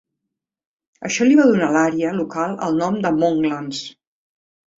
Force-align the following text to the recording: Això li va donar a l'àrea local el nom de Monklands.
Això 1.09 1.27
li 1.27 1.37
va 1.39 1.45
donar 1.51 1.67
a 1.67 1.75
l'àrea 1.75 2.15
local 2.21 2.57
el 2.69 2.81
nom 2.81 2.99
de 3.05 3.13
Monklands. 3.21 3.85